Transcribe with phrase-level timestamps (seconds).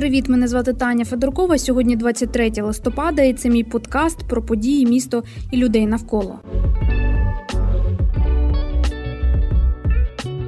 [0.00, 1.58] Привіт, мене звати Таня Федоркова.
[1.58, 6.40] Сьогодні 23 листопада, і це мій подкаст про події, місто і людей навколо.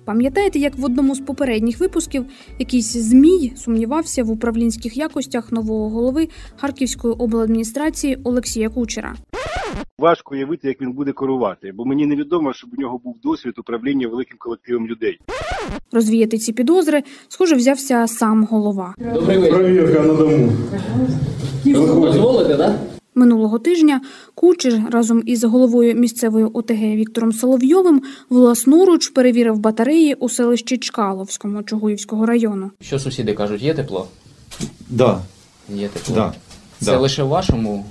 [0.04, 2.24] Пам'ятаєте, як в одному з попередніх випусків
[2.58, 9.14] якийсь змій сумнівався в управлінських якостях нового голови Харківської обладміністрації Олексія Кучера?
[10.02, 14.08] Важко уявити, як він буде керувати, бо мені невідомо, щоб у нього був досвід управління
[14.08, 15.18] великим колективом людей.
[15.92, 18.94] Розвіяти ці підозри, схоже, взявся сам голова.
[19.14, 19.54] Добрий вечір.
[19.54, 20.52] Проверка на дому.
[21.64, 22.78] Дозволите, да?
[23.14, 24.00] Минулого тижня
[24.34, 32.26] Кучер разом із головою місцевої ОТГ Віктором Соловйовим власноруч перевірив батареї у селищі Чкаловському Чугуївського
[32.26, 32.70] району.
[32.80, 34.08] Що сусіди кажуть, є тепло?
[34.90, 35.20] Да.
[35.68, 36.14] Є тепло.
[36.14, 36.32] Да.
[36.82, 36.98] Це да.
[36.98, 37.84] лише в вашому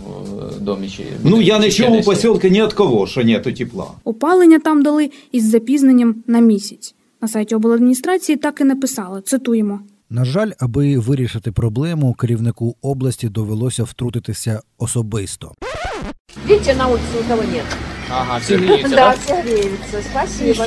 [0.57, 3.51] е, домі чи Ну, я чи не чув у поселке ни от кого, що нету
[3.53, 3.87] тепла.
[4.03, 6.95] Опалення там дали із запізненням на місяць.
[7.21, 9.21] На сайті обладміністрації так і написали.
[9.21, 9.79] Цитуємо.
[10.09, 15.51] На жаль, аби вирішити проблему, керівнику області довелося втрутитися особисто.
[16.47, 17.65] Видите, на улице никого нет.
[18.09, 20.01] Ага, всі гріються, Да, все греется.
[20.11, 20.65] Спасибо.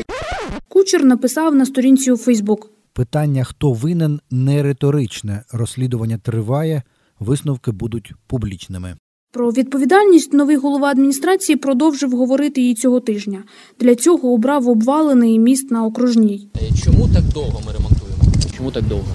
[0.68, 2.70] Кучер написав на сторінці у Фейсбук.
[2.92, 5.42] Питання, хто винен, не риторичне.
[5.52, 6.82] Розслідування триває,
[7.24, 8.96] висновки будуть публічними.
[9.32, 13.44] Про відповідальність новий голова адміністрації продовжив говорити і цього тижня.
[13.80, 16.48] Для цього обрав обвалений міст на окружній.
[16.84, 18.16] Чому так довго ми ремонтуємо?
[18.56, 19.08] Чому так довго?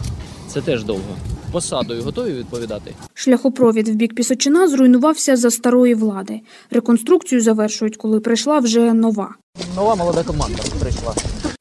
[0.47, 1.15] Це теж довго.
[1.51, 2.95] Посадою готові відповідати?
[3.13, 6.39] Шляхопровід в бік Пісочина зруйнувався за старої влади.
[6.71, 9.35] Реконструкцію завершують, коли прийшла вже нова.
[9.75, 11.13] Нова молода команда прийшла.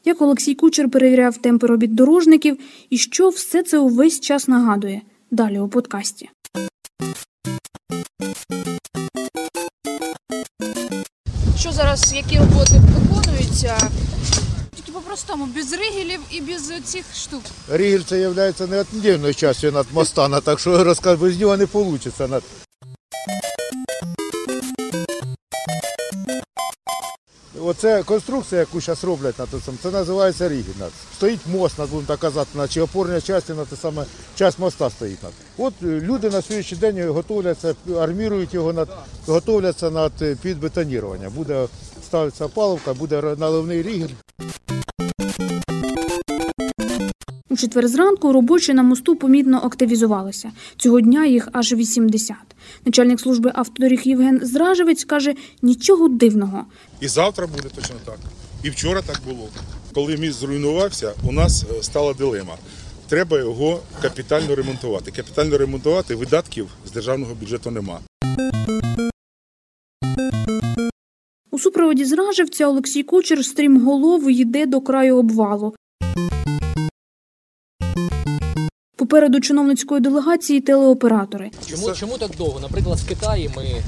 [0.05, 2.59] Як Олексій Кучер перевіряв темпи робіт дорожників
[2.91, 5.03] і що все це увесь час нагадує.
[5.31, 6.29] Далі у подкасті.
[11.79, 13.91] Зараз, які роботи виконуються.
[14.77, 17.43] Тільки по-простому, без ригелів і без цих штук.
[17.69, 18.29] Ригель це є
[18.67, 22.11] неотмінною частиною над мостана, так що розказ без нього не вийде.
[27.69, 30.93] Оце конструкція, яку зараз роблять на те це називається Рігінат.
[31.17, 35.19] Стоїть мост, будемо так казати, на чи опорна частина, те саме, часть моста стоїть.
[35.59, 38.89] От е, люди на сьогоднішній день готовляться, армірують його, над,
[39.27, 41.29] готовляться над е.
[41.29, 41.67] Буде
[42.05, 44.48] ставитися паливка, буде наливний ригель.
[47.59, 50.53] Четвер зранку робочі на мосту помітно активізувалися.
[50.77, 52.37] Цього дня їх аж 80.
[52.87, 56.65] Начальник служби автодоріг Євген Зражевець каже, нічого дивного.
[57.01, 58.19] І завтра буде точно так.
[58.63, 59.49] І вчора так було.
[59.95, 62.57] Коли міст зруйнувався, у нас е, стала дилема.
[63.09, 65.11] Треба його капітально ремонтувати.
[65.11, 68.01] Капітально ремонтувати видатків з державного бюджету нема.
[71.51, 75.75] У супроводі Зражевця Олексій Кучер стрімголов йде до краю обвалу.
[79.08, 81.52] Попереду чиновницької делегації телеоператори.
[81.66, 82.60] Чому, чому так довго?
[82.60, 83.84] Наприклад, в Китаї ми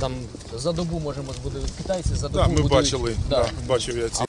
[0.00, 0.12] там
[0.56, 1.72] за добу можемо збудувати.
[1.78, 2.70] Китайці за добу Так, ми будують.
[2.72, 3.36] бачили, Да.
[3.42, 4.24] да, бачив я ці.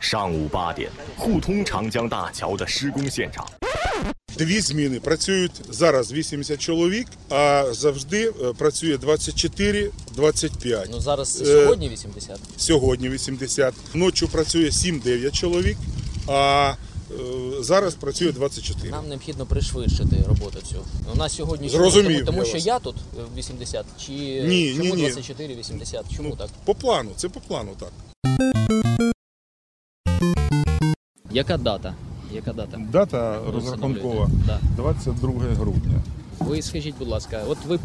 [0.00, 3.46] 上午八点，互通长江大桥的施工现场。
[4.37, 10.87] Дві зміни працюють зараз 80 чоловік, а завжди е, працює 24-25.
[10.91, 12.39] Ну зараз Е, сьогодні 80.
[12.57, 13.73] Сьогодні 80.
[13.93, 15.77] Ночі працює 7-9 чоловік,
[16.27, 16.73] а
[17.11, 17.15] е,
[17.59, 18.89] зараз працює 24.
[18.91, 20.75] Нам необхідно пришвидшити роботу цю.
[21.13, 24.11] У нас сьогодні Зрозумів тому, я що я тут е, 80 чи
[24.47, 25.09] Ні, чому ні, ні.
[25.09, 26.15] 24-80?
[26.15, 26.49] Чому Ну, так?
[26.65, 27.91] По плану, це по плану так.
[31.31, 31.95] Яка дата?
[32.37, 32.77] Яка дата?
[32.91, 34.59] Дата Ви розрахункова встановлюєте?
[34.75, 35.99] 22 грудня.
[36.39, 37.79] Ви скажіть, будь ласка, от ви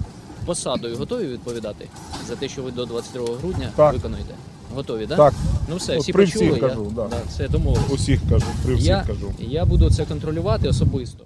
[0.47, 1.89] посадою готові відповідати
[2.29, 3.93] за те, що ви до 22 грудня Так.
[3.95, 4.35] виконуєте?
[4.75, 5.19] Готові, так?
[5.19, 5.35] Так.
[5.69, 6.45] Ну все, От всі при почули.
[6.47, 7.09] я, кажу, да.
[7.29, 7.91] все домовились.
[7.91, 9.33] Усіх кажу, при всіх Я, кажу.
[9.39, 11.25] я буду це контролювати особисто.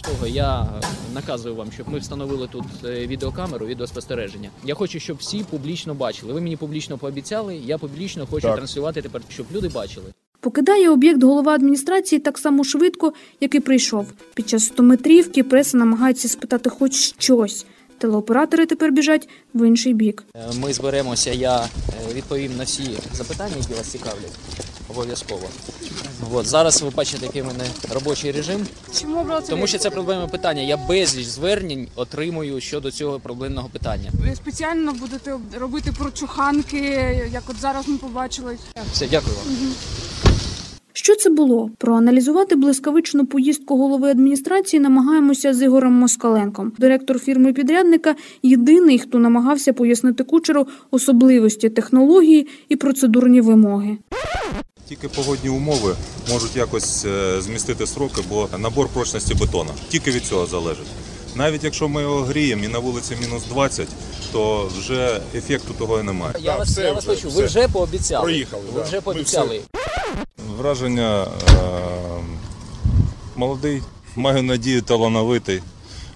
[0.00, 0.66] Більш того, я
[1.14, 4.50] наказую вам, щоб ми встановили тут е, відеокамеру, відеоспостереження.
[4.64, 6.32] Я хочу, щоб всі публічно бачили.
[6.32, 8.56] Ви мені публічно пообіцяли, я публічно хочу Так.
[8.56, 10.06] транслювати тепер, щоб люди бачили.
[10.40, 14.12] Покидає об'єкт голова адміністрації так само швидко, як і прийшов.
[14.34, 17.66] Під час стометрівки преса намагається спитати хоч щось.
[18.00, 20.24] Телеоператори тепер біжать в інший бік.
[20.34, 24.32] Е, Ми зберемося, я е, відповім на всі запитання, які вас цікавлять.
[24.90, 25.48] Обов'язково.
[26.32, 27.64] От зараз ви бачите, який в мене
[27.94, 28.66] робочий режим.
[29.00, 29.26] Чому?
[29.48, 30.62] Тому що це проблемне питання.
[30.62, 34.10] Я безліч звернень отримую щодо цього проблемного питання.
[34.26, 36.78] Ви спеціально будете робити прочуханки,
[37.32, 38.58] як от зараз ми побачили.
[38.92, 39.44] Все, дякую вам.
[39.46, 40.09] Що
[41.10, 41.70] Що це було?
[41.78, 46.72] Проаналізувати блискавичну поїздку голови адміністрації намагаємося з Ігорем Москаленком.
[46.78, 53.98] Директор фірми підрядника єдиний, хто намагався пояснити кучеру особливості технології і процедурні вимоги.
[54.88, 55.94] Тільки погодні умови
[56.32, 60.86] можуть якось е, змістити сроки, бо набор прочності бетона тільки від цього залежить.
[61.36, 63.88] Навіть якщо ми його гріємо і на вулиці мінус 20,
[64.32, 66.34] то вже ефекту того і немає.
[66.38, 67.30] Я Да, вас, все я вас почув.
[67.30, 67.40] все.
[67.40, 68.22] Ви вже пообіцяли.
[68.22, 68.86] Проїхали, Ви да.
[68.86, 69.60] вже Ми пообіцяли.
[70.60, 71.56] Враження е,
[73.36, 73.82] молодий,
[74.16, 75.62] маю надію, талановитий.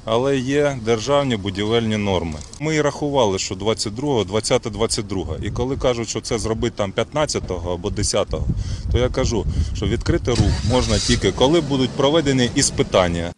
[0.05, 2.39] Але є державні будівельні норми.
[2.61, 7.73] Ми і рахували, що 22-го, 20 22 І коли кажуть, що це зробити там 15-го
[7.73, 8.47] або 10-го,
[8.93, 13.33] то я кажу, що відкрити рух можна тільки коли будуть проведені іспитання.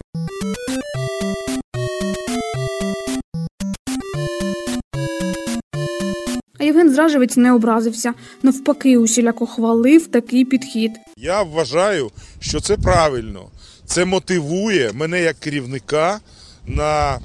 [6.97, 8.13] А не образився.
[8.43, 10.91] Навпаки, усіляко хвалив такий підхід.
[11.17, 13.45] Я вважаю, що це правильно.
[13.85, 16.19] Це мотивує мене як керівника
[16.67, 17.19] на е,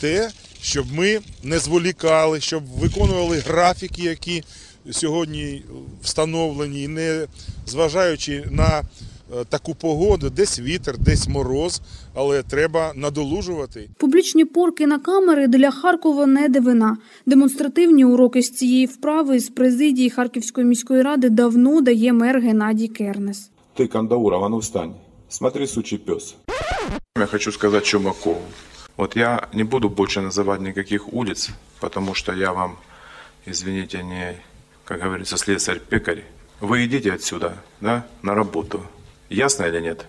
[0.00, 0.30] те,
[0.62, 4.44] щоб ми не зволікали, щоб виконували графіки, які
[4.90, 5.64] сьогодні
[6.02, 7.26] встановлені, не
[7.66, 8.82] зважаючи на
[9.49, 11.81] таку погоду, десь вітер, десь мороз,
[12.13, 13.89] але треба надолужувати.
[13.97, 16.97] Публічні порки на камери для Харкова не дивина.
[17.25, 23.49] Демонстративні уроки з цієї вправи з президії Харківської міської ради давно дає мер Геннадій Кернес.
[23.77, 24.93] Ты, Кандауров, а ну встань.
[25.29, 26.35] Смотри, сучий пес.
[27.17, 28.41] Я хочу сказать Чумакову.
[28.97, 31.49] Вот я не буду больше называть никаких улиц,
[31.79, 32.77] потому что я вам,
[33.47, 34.35] извините, не,
[34.85, 36.23] как говорится, слесарь-пекарь.
[36.61, 38.81] Вы идите отсюда, да, на работу.
[39.30, 40.06] Ясно или нет?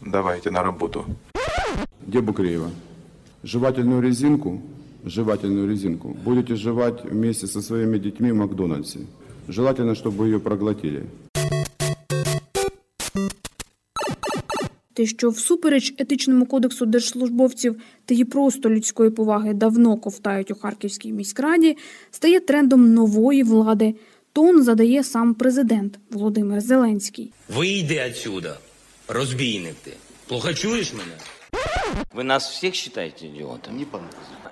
[0.00, 1.04] Давайте на работу.
[2.06, 2.70] Где Букреева?
[3.44, 4.60] Жевательную резинку,
[5.04, 9.00] жевательную резинку будете жевать вместе со своими детьми в Макдональдсе.
[9.46, 11.04] Желательно, чтобы ее проглотили.
[14.94, 21.12] Те, що всупереч етичному кодексу держслужбовців та її просто людської поваги давно ковтають у Харківській
[21.12, 21.76] міськраді,
[22.10, 23.94] стає трендом нової влади.
[24.34, 27.32] Тон задає сам президент Володимир Зеленський.
[27.48, 28.56] Вийди отсюда,
[29.08, 29.92] розбійник ти.
[30.28, 31.12] Плохо чуєш мене?
[32.14, 33.78] Ви нас всіх вважаєте ідіотами?
[33.78, 34.04] Ні, пане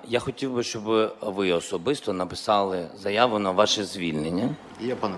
[0.07, 0.83] Я хотів би, щоб
[1.21, 4.55] ви особисто написали заяву на ваше звільнення.
[4.81, 5.15] Я пане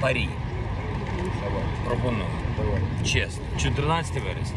[0.00, 0.28] Парі.
[1.86, 2.26] Пропоную.
[3.06, 3.42] Чесно.
[3.62, 4.56] 14 вересня.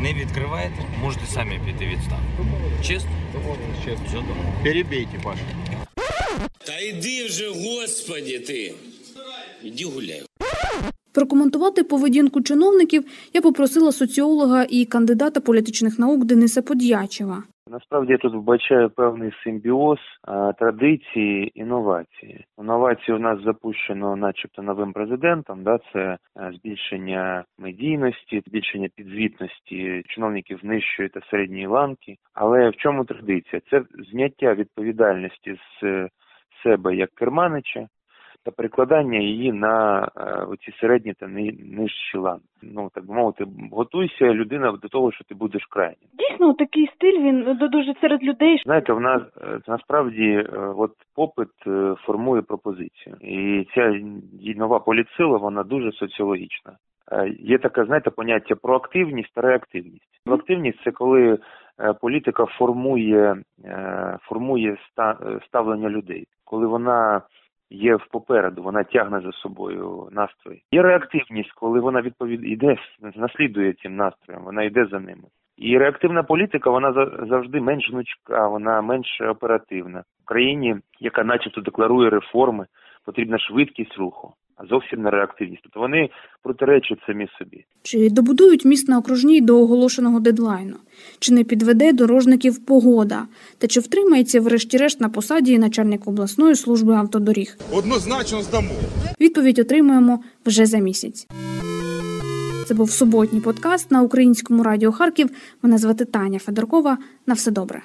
[0.00, 2.46] Не відкриваєте, можете самі піти відставку.
[2.82, 3.10] Чесно?
[4.06, 4.52] Все добре.
[4.62, 5.40] Перебейте, Паша.
[6.66, 8.74] Та йди вже, господі ти.
[9.62, 10.22] Іди гуляй.
[11.14, 17.42] Прокоментувати поведінку чиновників я попросила соціолога і кандидата політичних наук Дениса Под'ячева.
[17.70, 22.44] Насправді я тут вбачаю певний симбіоз а, традиції інновації.
[22.58, 25.62] Інновації у нас запущено, начебто, новим президентом.
[25.62, 32.16] Да, це е, збільшення медійності, збільшення підзвітності чиновників нижчої та середньої ланки.
[32.34, 33.62] Але в чому традиція?
[33.70, 36.08] Це зняття відповідальності з е,
[36.64, 37.86] себе як керманича
[38.44, 42.44] та перекладання її на е, оці середні та нижчі ланки.
[42.62, 45.96] Ну так би мовити, готуйся людина до того, що ти будеш крайнім.
[46.12, 48.62] Дійсно, такий стиль він дуже серед людей.
[48.64, 51.48] Знаєте, в нас е, насправді е, от попит
[52.06, 54.00] формує пропозицію, і ця
[54.56, 56.72] нова політсила вона дуже соціологічна.
[57.38, 60.20] Є таке, знаєте, поняття проактивність та реактивність.
[60.24, 61.38] Проактивність це коли
[62.00, 63.36] політика формує,
[64.22, 67.22] формує ста- ставлення людей, коли вона
[67.70, 70.62] є попереду, вона тягне за собою настрої.
[70.72, 72.76] Є реактивність, коли вона відповід іде,
[73.16, 75.22] наслідує цим настроєм, вона йде за ними.
[75.56, 80.02] І реактивна політика вона за- завжди менш гнучка, вона менш оперативна.
[80.24, 82.66] В країні, яка начебто декларує реформи,
[83.04, 84.32] потрібна швидкість руху,
[84.70, 85.62] зовсім не реактивність.
[85.62, 86.08] Тобто вони
[86.42, 87.64] протиречать самі собі.
[87.82, 90.76] Чи добудують міст на окружній до оголошеного дедлайну?
[91.18, 93.26] Чи не підведе дорожників погода?
[93.58, 97.56] Та чи втримається врешті-решт на посаді начальник обласної служби автодоріг?
[97.72, 98.74] Однозначно здамо.
[99.20, 101.26] Відповідь отримуємо вже за місяць.
[102.66, 105.30] Це був суботній подкаст на українському радіо Харків.
[105.62, 106.98] Мене звати Таня Федоркова.
[107.26, 107.82] На все добре.